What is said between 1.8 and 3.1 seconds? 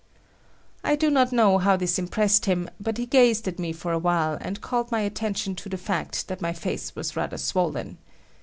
impressed him, but he